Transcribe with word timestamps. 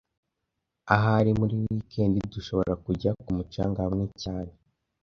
Ahari 0.95 1.31
muri 1.39 1.53
wikendi 1.61 2.17
dushobora 2.33 2.73
kujya 2.85 3.11
ku 3.21 3.29
mucanga 3.37 3.79
hamwe 3.85 4.05
cyane 4.21 4.51